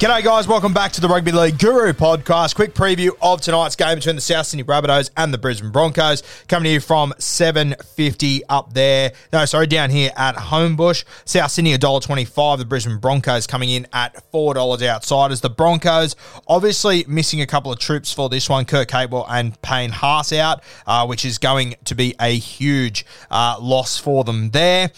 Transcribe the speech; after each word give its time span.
G'day, 0.00 0.24
guys. 0.24 0.48
Welcome 0.48 0.72
back 0.72 0.92
to 0.92 1.02
the 1.02 1.08
Rugby 1.08 1.30
League 1.30 1.58
Guru 1.58 1.92
podcast. 1.92 2.54
Quick 2.54 2.72
preview 2.72 3.10
of 3.20 3.42
tonight's 3.42 3.76
game 3.76 3.96
between 3.96 4.14
the 4.14 4.22
South 4.22 4.46
Sydney 4.46 4.64
Rabbitohs 4.64 5.10
and 5.14 5.30
the 5.30 5.36
Brisbane 5.36 5.70
Broncos. 5.70 6.22
Coming 6.48 6.64
to 6.64 6.70
you 6.70 6.80
from 6.80 7.12
7.50 7.18 8.40
up 8.48 8.72
there. 8.72 9.12
No, 9.30 9.44
sorry, 9.44 9.66
down 9.66 9.90
here 9.90 10.10
at 10.16 10.36
Homebush. 10.36 11.04
South 11.26 11.50
Sydney, 11.50 11.76
$1.25. 11.76 12.56
The 12.56 12.64
Brisbane 12.64 12.96
Broncos 12.96 13.46
coming 13.46 13.68
in 13.68 13.86
at 13.92 14.14
$4 14.32 14.88
outsiders. 14.88 15.42
The 15.42 15.50
Broncos 15.50 16.16
obviously 16.48 17.04
missing 17.06 17.42
a 17.42 17.46
couple 17.46 17.70
of 17.70 17.78
troops 17.78 18.10
for 18.10 18.30
this 18.30 18.48
one. 18.48 18.64
Kurt 18.64 18.88
Capewell 18.88 19.26
and 19.28 19.60
Payne 19.60 19.90
Haas 19.90 20.32
out, 20.32 20.62
uh, 20.86 21.04
which 21.06 21.26
is 21.26 21.36
going 21.36 21.74
to 21.84 21.94
be 21.94 22.14
a 22.18 22.34
huge 22.38 23.04
uh, 23.30 23.58
loss 23.60 23.98
for 23.98 24.24
them 24.24 24.52
there. 24.52 24.92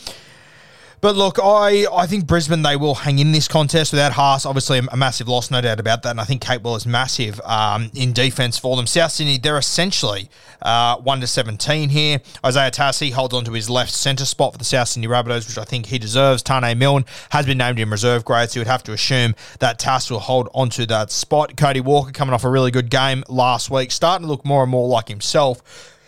But 1.03 1.17
look, 1.17 1.41
I, 1.43 1.85
I 1.93 2.07
think 2.07 2.29
Brisbane, 2.29 2.63
they 2.63 2.77
will 2.77 2.95
hang 2.95 3.19
in 3.19 3.33
this 3.33 3.49
contest 3.49 3.91
without 3.93 4.13
Haas. 4.13 4.47
Obviously, 4.47 4.79
a, 4.79 4.97
massive 4.97 5.27
loss, 5.27 5.51
no 5.51 5.61
doubt 5.61 5.81
about 5.81 6.05
that. 6.05 6.11
And 6.11 6.21
I 6.21 6.25
think 6.25 6.41
Capewell 6.41 6.77
is 6.77 6.87
massive 6.87 7.41
um, 7.41 7.91
in 7.93 8.13
defence 8.13 8.57
for 8.57 8.77
them. 8.77 8.87
South 8.87 9.11
Sydney, 9.11 9.37
they're 9.37 9.59
essentially 9.59 10.31
uh, 10.63 10.99
1 10.99 11.21
to 11.21 11.27
17 11.27 11.89
here. 11.89 12.21
Isaiah 12.47 12.71
Tassi 12.71 13.11
holds 13.11 13.35
on 13.35 13.45
to 13.47 13.53
his 13.53 13.69
left 13.69 13.91
centre 13.91 14.25
spot 14.25 14.53
for 14.53 14.59
the 14.59 14.65
South 14.65 14.87
Sydney 14.87 15.09
Rabbitohs, 15.09 15.49
which 15.49 15.59
I 15.59 15.65
think 15.65 15.87
he 15.87 15.99
deserves. 15.99 16.41
Taane 16.41 16.79
Milne 16.79 17.05
has 17.31 17.47
been 17.47 17.59
named 17.59 17.81
in 17.81 17.91
reserve 17.91 18.25
grade, 18.25 18.51
so 18.51 18.61
you 18.61 18.61
would 18.61 18.69
have 18.69 18.85
to 18.85 18.93
assume 18.93 19.35
that 19.59 19.81
Tass 19.81 20.09
will 20.09 20.21
hold 20.21 20.51
onto 20.55 20.87
that 20.87 21.11
spot. 21.11 21.57
Cody 21.57 21.81
Walker 21.81 22.13
coming 22.13 22.33
off 22.33 22.45
a 22.45 22.49
really 22.49 22.71
good 22.71 22.91
game 22.91 23.25
last 23.29 23.73
week, 23.73 23.91
starting 23.91 24.25
to 24.25 24.31
look 24.31 24.45
more 24.45 24.63
and 24.63 24.71
more 24.71 24.87
like 24.87 25.09
himself. 25.09 25.99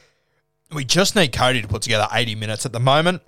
We 0.72 0.84
just 0.84 1.16
need 1.16 1.32
Cody 1.32 1.62
to 1.62 1.66
put 1.66 1.82
together 1.82 2.06
80 2.12 2.36
minutes 2.36 2.64
at 2.64 2.70
the 2.70 2.78
moment 2.78 3.22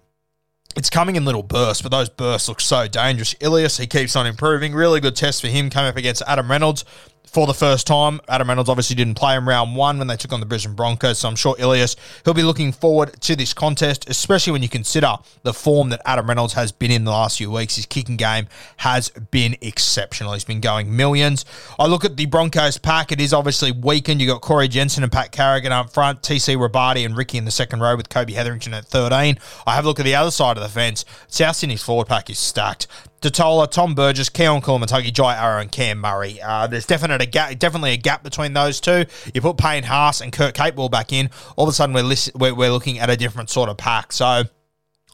it's 0.77 0.91
coming 0.91 1.17
in 1.17 1.25
little 1.25 1.43
bursts, 1.43 1.83
but 1.83 1.91
those 1.91 2.09
bursts 2.09 2.49
look 2.49 2.61
so 2.61 2.87
dangerous. 2.87 3.35
Ilias, 3.41 3.79
he 3.79 3.87
keeps 3.87 4.15
on 4.15 4.27
improving. 4.27 4.75
Really 4.75 5.01
good 5.01 5.17
test 5.17 5.41
for 5.41 5.49
him 5.49 5.71
coming 5.71 5.89
up 5.89 5.97
against 5.97 6.23
Adam 6.27 6.51
Reynolds 6.51 6.85
for 7.27 7.47
the 7.47 7.55
first 7.55 7.87
time. 7.87 8.21
Adam 8.29 8.49
Reynolds 8.49 8.71
obviously 8.71 8.97
didn't 8.97 9.17
play 9.17 9.37
in 9.37 9.45
round 9.45 9.77
one 9.77 9.99
when 9.99 10.07
they 10.07 10.17
took 10.17 10.33
on 10.33 10.41
the 10.41 10.47
Brisbane 10.47 10.75
Broncos, 10.75 11.19
so 11.19 11.29
I'm 11.29 11.37
sure 11.37 11.55
Ilias, 11.59 11.97
he'll 12.25 12.35
be 12.35 12.43
looking 12.43 12.73
forward 12.73 13.21
to 13.23 13.37
this 13.37 13.53
contest, 13.53 14.09
especially 14.09 14.53
when 14.53 14.63
you 14.63 14.69
consider 14.69 15.17
the 15.43 15.53
form 15.53 15.91
that 15.91 16.01
Adam 16.05 16.27
Reynolds 16.27 16.55
has 16.55 16.73
been 16.73 16.91
in 16.91 17.05
the 17.05 17.11
last 17.11 17.39
few 17.39 17.51
weeks. 17.51 17.77
His 17.77 17.87
kicking 17.87 18.17
game 18.17 18.49
has 18.79 19.11
been 19.11 19.57
exceptional. 19.61 20.33
He's 20.33 20.45
been 20.45 20.61
going 20.61 20.97
millions. 20.97 21.45
I 21.79 21.87
look 21.87 22.05
at 22.05 22.17
the 22.17 22.27
Broncos 22.27 22.79
pack. 22.79 23.13
It 23.13 23.21
is 23.21 23.33
obviously 23.33 23.73
weakened. 23.73 24.21
You've 24.21 24.31
got 24.31 24.41
Corey 24.41 24.69
Jensen 24.69 25.03
and 25.03 25.13
Pat 25.13 25.33
Carrigan 25.33 25.73
up 25.73 25.93
front, 25.93 26.23
TC 26.23 26.57
Robati 26.57 27.05
and 27.05 27.17
Riki 27.17 27.39
in 27.39 27.45
the 27.45 27.51
second 27.51 27.81
row 27.81 27.97
with 27.97 28.09
Kobe 28.09 28.33
Hetherington 28.33 28.75
at 28.75 28.87
13. 28.87 29.39
I 29.67 29.75
have 29.75 29.85
a 29.85 29.89
look 29.89 30.01
at 30.01 30.05
the 30.05 30.15
other 30.15 30.31
side 30.31 30.57
of 30.57 30.63
the 30.63 30.69
fence. 30.69 31.05
South 31.29 31.57
Sydney's 31.57 31.83
forward 31.83 32.07
pack 32.07 32.31
is 32.31 32.39
stacked. 32.39 32.87
Tatola, 33.21 33.71
Tom 33.71 33.95
Burgess, 33.95 34.29
Keaon 34.29 34.63
Koloamatangi, 34.63 35.13
Jai 35.13 35.35
Arrow, 35.37 35.61
and 35.61 35.73
Cam 35.73 35.99
Murray. 35.99 36.41
Uh, 36.41 36.67
there's 36.67 36.87
definite 36.87 37.23
a 37.23 37.55
definitely 37.55 37.93
a 37.93 37.97
gap 37.97 38.23
between 38.23 38.53
those 38.53 38.81
two. 38.81 39.05
You 39.33 39.41
put 39.41 39.57
Payne 39.57 39.85
Haas 39.85 40.21
and 40.21 40.33
Kurt 40.33 40.55
Capewell 40.55 40.91
back 40.91 41.13
in, 41.13 41.31
all 41.57 41.65
of 41.65 41.71
a 41.71 41.73
sudden 41.73 41.95
we're, 41.95 42.03
list- 42.03 42.33
we're, 42.35 42.55
we're 42.55 42.71
looking 42.71 42.99
at 42.99 43.11
a 43.11 43.17
different 43.17 43.51
sort 43.51 43.69
of 43.69 43.77
pack. 43.77 44.13
So 44.13 44.45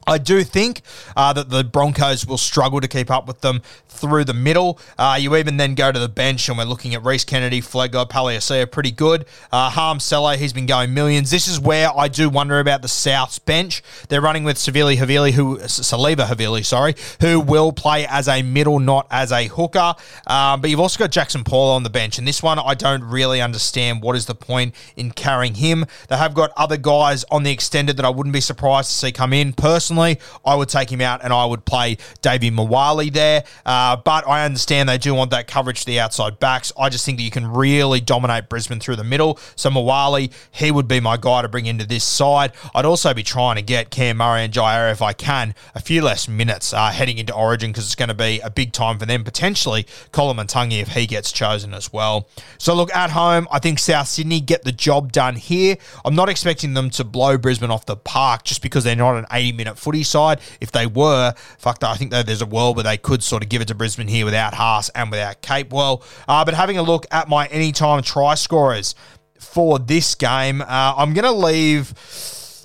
I 0.06 0.18
do 0.18 0.42
think 0.42 0.82
uh, 1.16 1.32
that 1.32 1.50
the 1.50 1.62
Broncos 1.64 2.26
will 2.26 2.38
struggle 2.38 2.80
to 2.80 2.88
keep 2.88 3.10
up 3.10 3.26
with 3.26 3.40
them 3.40 3.62
through 3.88 4.24
the 4.24 4.34
middle. 4.34 4.80
Uh, 4.98 5.16
you 5.20 5.36
even 5.36 5.56
then 5.56 5.74
go 5.74 5.92
to 5.92 5.98
the 5.98 6.08
bench, 6.08 6.48
and 6.48 6.58
we're 6.58 6.64
looking 6.64 6.94
at 6.94 7.04
Rhys 7.04 7.24
Kennedy, 7.24 7.60
Flegler, 7.60 8.08
Palasia, 8.08 8.68
pretty 8.70 8.90
good. 8.90 9.26
Uh, 9.52 9.70
Harm 9.70 9.98
Sello, 9.98 10.36
he's 10.36 10.52
been 10.52 10.66
going 10.66 10.92
millions. 10.92 11.30
This 11.30 11.46
is 11.46 11.60
where 11.60 11.96
I 11.96 12.08
do 12.08 12.28
wonder 12.28 12.58
about 12.58 12.82
the 12.82 12.88
South's 12.88 13.38
bench. 13.38 13.82
They're 14.08 14.20
running 14.20 14.44
with 14.44 14.56
Savili 14.56 14.96
Havili, 14.96 15.32
who 15.32 15.58
Siliva 15.58 16.26
Havili, 16.26 16.64
sorry, 16.64 16.94
who 17.20 17.38
will 17.38 17.72
play 17.72 18.06
as 18.08 18.26
a 18.26 18.42
middle, 18.42 18.80
not 18.80 19.06
as 19.10 19.30
a 19.30 19.46
hooker. 19.46 19.94
Um, 20.26 20.60
but 20.60 20.70
you've 20.70 20.80
also 20.80 20.98
got 20.98 21.12
Jackson 21.12 21.44
Paul 21.44 21.70
on 21.70 21.84
the 21.84 21.90
bench, 21.90 22.18
and 22.18 22.26
this 22.26 22.42
one 22.42 22.58
I 22.58 22.74
don't 22.74 23.04
really 23.04 23.40
understand. 23.40 24.02
What 24.02 24.16
is 24.16 24.26
the 24.26 24.34
point 24.34 24.74
in 24.96 25.12
carrying 25.12 25.54
him? 25.54 25.86
They 26.08 26.16
have 26.16 26.34
got 26.34 26.50
other 26.56 26.76
guys 26.76 27.24
on 27.30 27.44
the 27.44 27.52
extended 27.52 27.96
that 27.98 28.04
I 28.04 28.10
wouldn't 28.10 28.32
be 28.32 28.40
surprised 28.40 28.90
to 28.90 28.96
see 28.96 29.12
come 29.12 29.32
in. 29.32 29.52
Personally, 29.52 29.91
I 29.98 30.54
would 30.54 30.68
take 30.68 30.90
him 30.90 31.00
out 31.00 31.24
and 31.24 31.32
I 31.32 31.44
would 31.44 31.64
play 31.64 31.96
Davvy 32.22 32.52
Moale 32.52 33.10
there. 33.10 33.44
Uh, 33.66 33.96
but 33.96 34.26
I 34.26 34.44
understand 34.44 34.88
they 34.88 34.98
do 34.98 35.14
want 35.14 35.30
that 35.32 35.48
coverage 35.48 35.80
to 35.80 35.86
the 35.86 36.00
outside 36.00 36.38
backs. 36.38 36.72
I 36.78 36.88
just 36.88 37.04
think 37.04 37.18
that 37.18 37.24
you 37.24 37.30
can 37.30 37.46
really 37.46 38.00
dominate 38.00 38.48
Brisbane 38.48 38.80
through 38.80 38.96
the 38.96 39.04
middle. 39.04 39.38
So 39.56 39.70
Mawali, 39.70 40.32
he 40.50 40.70
would 40.70 40.88
be 40.88 41.00
my 41.00 41.16
guy 41.16 41.42
to 41.42 41.48
bring 41.48 41.66
into 41.66 41.86
this 41.86 42.04
side. 42.04 42.52
I'd 42.74 42.84
also 42.84 43.12
be 43.14 43.22
trying 43.22 43.56
to 43.56 43.62
get 43.62 43.90
Cam 43.90 44.18
Murray 44.18 44.44
and 44.44 44.52
Jair, 44.52 44.92
if 44.92 45.02
I 45.02 45.12
can, 45.12 45.54
a 45.74 45.80
few 45.80 46.02
less 46.02 46.28
minutes 46.28 46.72
uh, 46.72 46.90
heading 46.90 47.18
into 47.18 47.34
Origin 47.34 47.72
because 47.72 47.84
it's 47.84 47.94
going 47.94 48.08
to 48.08 48.14
be 48.14 48.40
a 48.40 48.50
big 48.50 48.72
time 48.72 48.98
for 48.98 49.06
them. 49.06 49.24
Potentially 49.24 49.84
Koloamatangi 50.12 50.80
if 50.80 50.88
he 50.88 51.06
gets 51.06 51.32
chosen 51.32 51.74
as 51.74 51.92
well. 51.92 52.28
So 52.58 52.74
look, 52.74 52.92
at 52.94 53.10
home, 53.10 53.48
I 53.50 53.58
think 53.58 53.78
South 53.78 54.08
Sydney 54.08 54.40
get 54.40 54.64
the 54.64 54.72
job 54.72 55.12
done 55.12 55.36
here. 55.36 55.76
I'm 56.04 56.14
not 56.14 56.28
expecting 56.28 56.74
them 56.74 56.90
to 56.90 57.04
blow 57.04 57.38
Brisbane 57.38 57.70
off 57.70 57.86
the 57.86 57.96
park 57.96 58.44
just 58.44 58.62
because 58.62 58.84
they're 58.84 58.96
not 58.96 59.16
an 59.16 59.26
80 59.30 59.52
minute 59.52 59.78
footy 59.82 60.02
side. 60.02 60.40
If 60.60 60.72
they 60.72 60.86
were, 60.86 61.34
fuck, 61.58 61.82
I 61.82 61.96
think 61.96 62.12
there's 62.12 62.42
a 62.42 62.46
world 62.46 62.76
where 62.76 62.84
they 62.84 62.96
could 62.96 63.22
sort 63.22 63.42
of 63.42 63.48
give 63.48 63.60
it 63.60 63.68
to 63.68 63.74
Brisbane 63.74 64.08
here 64.08 64.24
without 64.24 64.54
Haas 64.54 64.88
and 64.90 65.10
without 65.10 65.42
Capewell. 65.42 66.02
Uh, 66.28 66.44
but 66.44 66.54
having 66.54 66.78
a 66.78 66.82
look 66.82 67.06
at 67.10 67.28
my 67.28 67.46
anytime 67.46 68.02
try 68.02 68.34
scorers 68.34 68.94
for 69.38 69.78
this 69.78 70.14
game, 70.14 70.62
uh, 70.62 70.94
I'm 70.96 71.14
going 71.14 71.24
to 71.24 71.32
leave. 71.32 71.92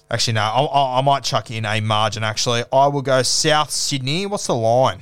Actually, 0.09 0.33
no, 0.33 0.41
I, 0.41 0.99
I 0.99 1.01
might 1.01 1.23
chuck 1.23 1.51
in 1.51 1.65
a 1.65 1.81
margin. 1.81 2.23
Actually, 2.23 2.63
I 2.71 2.87
will 2.87 3.01
go 3.01 3.23
South 3.23 3.71
Sydney. 3.71 4.25
What's 4.25 4.47
the 4.47 4.55
line? 4.55 5.01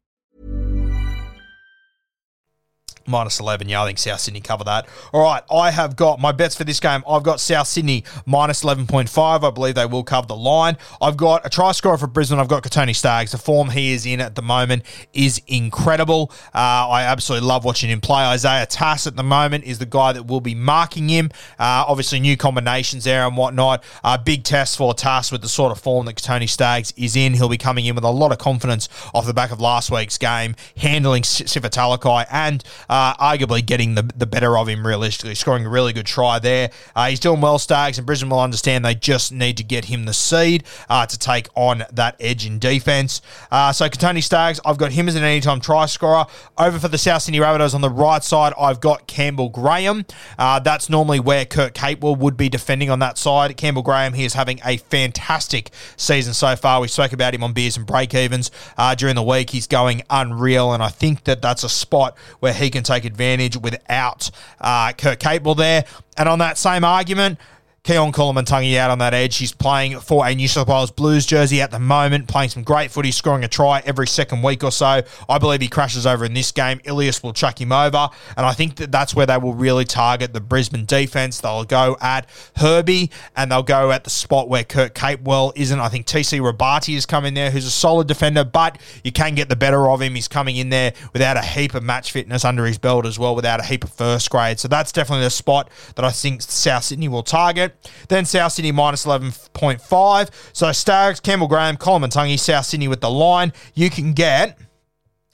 Minus 3.07 3.39
11. 3.39 3.69
Yeah, 3.69 3.83
I 3.83 3.85
think 3.87 3.97
South 3.97 4.19
Sydney 4.19 4.41
cover 4.41 4.63
that. 4.63 4.87
All 5.13 5.21
right, 5.21 5.43
I 5.51 5.71
have 5.71 5.95
got 5.95 6.19
my 6.19 6.31
bets 6.31 6.55
for 6.55 6.63
this 6.63 6.79
game. 6.79 7.03
I've 7.07 7.23
got 7.23 7.39
South 7.39 7.67
Sydney 7.67 8.03
minus 8.25 8.63
11.5. 8.63 9.43
I 9.43 9.49
believe 9.49 9.75
they 9.75 9.85
will 9.85 10.03
cover 10.03 10.27
the 10.27 10.35
line. 10.35 10.77
I've 11.01 11.17
got 11.17 11.45
a 11.45 11.49
try 11.49 11.71
scorer 11.71 11.97
for 11.97 12.07
Brisbane. 12.07 12.39
I've 12.39 12.47
got 12.47 12.63
Kotoni 12.63 12.95
Staggs. 12.95 13.31
The 13.31 13.37
form 13.37 13.69
he 13.69 13.93
is 13.93 14.05
in 14.05 14.19
at 14.19 14.35
the 14.35 14.41
moment 14.41 14.83
is 15.13 15.41
incredible. 15.47 16.31
Uh, 16.53 16.87
I 16.89 17.03
absolutely 17.03 17.47
love 17.47 17.65
watching 17.65 17.89
him 17.89 18.01
play. 18.01 18.23
Isaiah 18.23 18.65
Tass 18.65 19.07
at 19.07 19.15
the 19.15 19.23
moment 19.23 19.63
is 19.63 19.79
the 19.79 19.85
guy 19.85 20.13
that 20.13 20.27
will 20.27 20.41
be 20.41 20.55
marking 20.55 21.09
him. 21.09 21.29
Uh, 21.59 21.85
obviously, 21.87 22.19
new 22.19 22.37
combinations 22.37 23.03
there 23.03 23.25
and 23.25 23.35
whatnot. 23.35 23.83
Uh, 24.03 24.17
big 24.17 24.43
test 24.43 24.77
for 24.77 24.93
Tass 24.93 25.31
with 25.31 25.41
the 25.41 25.49
sort 25.49 25.71
of 25.71 25.79
form 25.79 26.05
that 26.05 26.15
Kotoni 26.15 26.47
Staggs 26.47 26.93
is 26.95 27.15
in. 27.15 27.33
He'll 27.33 27.49
be 27.49 27.57
coming 27.57 27.85
in 27.85 27.95
with 27.95 28.03
a 28.03 28.09
lot 28.09 28.31
of 28.31 28.37
confidence 28.37 28.87
off 29.13 29.25
the 29.25 29.33
back 29.33 29.51
of 29.51 29.59
last 29.59 29.91
week's 29.91 30.17
game, 30.17 30.55
handling 30.77 31.23
Sifa 31.23 31.69
Talakai 31.69 32.25
and 32.31 32.63
uh, 32.89 33.00
arguably 33.19 33.65
getting 33.65 33.95
the, 33.95 34.03
the 34.15 34.25
better 34.25 34.57
of 34.57 34.67
him 34.67 34.85
realistically, 34.85 35.35
scoring 35.35 35.65
a 35.65 35.69
really 35.69 35.93
good 35.93 36.05
try 36.05 36.39
there. 36.39 36.69
Uh, 36.95 37.07
he's 37.09 37.19
doing 37.19 37.41
well, 37.41 37.59
Staggs, 37.59 37.97
and 37.97 38.05
Brisbane 38.05 38.29
will 38.29 38.39
understand 38.39 38.83
they 38.83 38.95
just 38.95 39.31
need 39.31 39.57
to 39.57 39.63
get 39.63 39.85
him 39.85 40.05
the 40.05 40.13
seed 40.13 40.63
uh, 40.89 41.05
to 41.05 41.17
take 41.17 41.47
on 41.55 41.83
that 41.91 42.15
edge 42.19 42.45
in 42.45 42.59
defence. 42.59 43.21
Uh, 43.51 43.71
so, 43.71 43.87
Kotoni 43.87 44.23
Staggs, 44.23 44.59
I've 44.65 44.77
got 44.77 44.91
him 44.91 45.07
as 45.07 45.15
an 45.15 45.23
anytime 45.23 45.61
try 45.61 45.85
scorer. 45.85 46.25
Over 46.57 46.79
for 46.79 46.87
the 46.87 46.97
South 46.97 47.21
Sydney 47.23 47.39
Rabbitohs 47.39 47.73
on 47.73 47.81
the 47.81 47.89
right 47.89 48.23
side, 48.23 48.53
I've 48.59 48.79
got 48.79 49.07
Campbell 49.07 49.49
Graham. 49.49 50.05
Uh, 50.37 50.59
that's 50.59 50.89
normally 50.89 51.19
where 51.19 51.45
Kurt 51.45 51.73
Capewell 51.73 52.17
would 52.17 52.37
be 52.37 52.49
defending 52.49 52.89
on 52.89 52.99
that 52.99 53.17
side. 53.17 53.55
Campbell 53.57 53.81
Graham, 53.81 54.13
he 54.13 54.25
is 54.25 54.33
having 54.33 54.59
a 54.65 54.77
fantastic 54.77 55.71
season 55.97 56.33
so 56.33 56.55
far. 56.55 56.81
We 56.81 56.87
spoke 56.87 57.13
about 57.13 57.33
him 57.33 57.43
on 57.43 57.53
Beers 57.53 57.77
and 57.77 57.85
Break 57.85 58.13
Evens 58.13 58.51
uh, 58.77 58.95
during 58.95 59.15
the 59.15 59.23
week. 59.23 59.49
He's 59.49 59.67
going 59.67 60.03
unreal, 60.09 60.73
and 60.73 60.83
I 60.83 60.89
think 60.89 61.23
that 61.25 61.41
that's 61.41 61.63
a 61.63 61.69
spot 61.69 62.17
where 62.39 62.53
he 62.53 62.69
can 62.69 62.80
take 62.83 63.05
advantage 63.05 63.57
without 63.57 64.29
uh, 64.59 64.93
Kurt 64.93 65.19
Capewell 65.19 65.57
there. 65.57 65.85
And 66.17 66.27
on 66.27 66.39
that 66.39 66.57
same 66.57 66.83
argument, 66.83 67.39
Keaon 67.83 68.13
Koloamatangi 68.13 68.77
out 68.77 68.91
on 68.91 68.99
that 68.99 69.15
edge. 69.15 69.37
He's 69.37 69.53
playing 69.53 69.99
for 70.01 70.27
a 70.27 70.35
New 70.35 70.47
South 70.47 70.67
Wales 70.67 70.91
Blues 70.91 71.25
jersey 71.25 71.61
at 71.61 71.71
the 71.71 71.79
moment, 71.79 72.27
playing 72.27 72.49
some 72.49 72.61
great 72.61 72.91
footy, 72.91 73.09
scoring 73.09 73.43
a 73.43 73.47
try 73.47 73.81
every 73.85 74.05
second 74.05 74.43
week 74.43 74.63
or 74.63 74.71
so. 74.71 75.01
I 75.27 75.37
believe 75.39 75.61
he 75.61 75.67
crashes 75.67 76.05
over 76.05 76.23
in 76.23 76.35
this 76.35 76.51
game. 76.51 76.79
Ilias 76.83 77.23
will 77.23 77.33
chuck 77.33 77.59
him 77.59 77.71
over, 77.71 78.07
and 78.37 78.45
I 78.45 78.53
think 78.53 78.75
that 78.75 78.91
that's 78.91 79.15
where 79.15 79.25
they 79.25 79.37
will 79.39 79.55
really 79.55 79.83
target 79.83 80.31
the 80.31 80.39
Brisbane 80.39 80.85
defense. 80.85 81.41
They'll 81.41 81.63
go 81.63 81.97
at 81.99 82.29
Herbie, 82.57 83.09
and 83.35 83.51
they'll 83.51 83.63
go 83.63 83.89
at 83.89 84.03
the 84.03 84.11
spot 84.11 84.47
where 84.47 84.63
Kurt 84.63 84.93
Capewell 84.93 85.51
isn't. 85.55 85.79
I 85.79 85.89
think 85.89 86.05
TC 86.05 86.39
Robati 86.39 86.95
is 86.95 87.07
coming 87.07 87.29
in 87.29 87.33
there, 87.33 87.49
who's 87.49 87.65
a 87.65 87.71
solid 87.71 88.07
defender, 88.07 88.43
but 88.43 88.77
you 89.03 89.11
can 89.11 89.33
get 89.33 89.49
the 89.49 89.55
better 89.55 89.89
of 89.89 90.03
him. 90.03 90.13
He's 90.13 90.27
coming 90.27 90.57
in 90.57 90.69
there 90.69 90.93
without 91.13 91.35
a 91.35 91.41
heap 91.41 91.73
of 91.73 91.81
match 91.81 92.11
fitness 92.11 92.45
under 92.45 92.63
his 92.67 92.77
belt 92.77 93.07
as 93.07 93.17
well, 93.17 93.35
without 93.35 93.59
a 93.59 93.63
heap 93.63 93.83
of 93.83 93.89
first 93.89 94.29
grade. 94.29 94.59
So 94.59 94.67
that's 94.67 94.91
definitely 94.91 95.25
the 95.25 95.31
spot 95.31 95.71
that 95.95 96.05
I 96.05 96.11
think 96.11 96.43
South 96.43 96.83
Sydney 96.83 97.07
will 97.07 97.23
target. 97.23 97.70
Then 98.09 98.25
South 98.25 98.53
Sydney 98.53 98.71
minus 98.71 99.05
11.5. 99.05 100.29
So 100.53 100.71
Staggs, 100.71 101.19
Campbell 101.19 101.47
Graham, 101.47 101.77
Koloamatangi, 101.77 102.39
South 102.39 102.65
Sydney 102.65 102.87
with 102.87 103.01
the 103.01 103.09
line. 103.09 103.53
You 103.73 103.89
can 103.89 104.13
get 104.13 104.57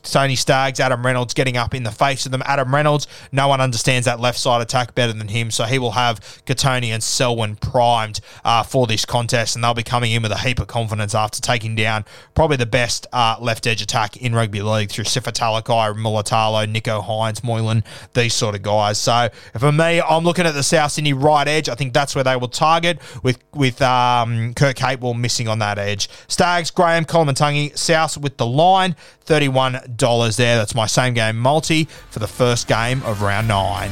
Tony 0.03 0.37
Staggs, 0.37 0.79
Adam 0.79 1.05
Reynolds 1.05 1.33
getting 1.33 1.57
up 1.57 1.73
in 1.73 1.83
the 1.83 1.91
face 1.91 2.25
of 2.25 2.31
them. 2.31 2.41
Adam 2.45 2.73
Reynolds, 2.73 3.07
no 3.33 3.49
one 3.49 3.59
understands 3.59 4.05
that 4.05 4.21
left 4.21 4.39
side 4.39 4.61
attack 4.61 4.95
better 4.95 5.11
than 5.11 5.27
him, 5.27 5.51
so 5.51 5.65
he 5.65 5.79
will 5.79 5.91
have 5.91 6.21
Kotoni 6.45 6.93
and 6.93 7.03
Selwyn 7.03 7.57
primed 7.57 8.21
uh, 8.45 8.63
for 8.63 8.87
this 8.87 9.03
contest, 9.03 9.55
and 9.55 9.63
they'll 9.63 9.73
be 9.73 9.83
coming 9.83 10.13
in 10.13 10.21
with 10.21 10.31
a 10.31 10.37
heap 10.37 10.59
of 10.59 10.67
confidence 10.67 11.13
after 11.13 11.41
taking 11.41 11.75
down 11.75 12.05
probably 12.33 12.55
the 12.55 12.65
best 12.65 13.05
uh, 13.11 13.35
left 13.41 13.67
edge 13.67 13.81
attack 13.81 14.15
in 14.15 14.33
rugby 14.33 14.61
league 14.61 14.89
through 14.89 15.03
Sifa 15.03 15.33
Talakai, 15.33 15.93
Mulitalo, 15.97 16.65
Nicho 16.71 17.03
Hynes, 17.03 17.43
Moylan, 17.43 17.83
these 18.13 18.33
sort 18.33 18.55
of 18.55 18.61
guys. 18.61 18.97
So 18.97 19.27
for 19.59 19.73
me, 19.73 19.99
I'm 19.99 20.23
looking 20.23 20.45
at 20.45 20.53
the 20.53 20.63
South 20.63 20.93
Sydney 20.93 21.11
right 21.11 21.49
edge. 21.49 21.67
I 21.67 21.75
think 21.75 21.93
that's 21.93 22.15
where 22.15 22.23
they 22.23 22.37
will 22.37 22.47
target 22.47 22.99
with 23.23 23.40
with 23.53 23.81
um, 23.81 24.53
Kurt 24.53 24.75
Capewell 24.75 25.17
missing 25.17 25.47
on 25.47 25.59
that 25.59 25.77
edge. 25.77 26.09
Staggs, 26.27 26.71
Graham, 26.71 27.05
Koloamatangi, 27.05 27.77
South 27.77 28.17
with 28.17 28.37
the 28.37 28.45
line, 28.45 28.95
$31 29.25 30.37
there. 30.37 30.57
That's 30.57 30.75
my 30.75 30.85
same 30.85 31.13
game 31.13 31.37
multi 31.37 31.85
for 32.09 32.19
the 32.19 32.27
first 32.27 32.67
game 32.67 33.01
of 33.03 33.21
round 33.21 33.47
nine. 33.47 33.91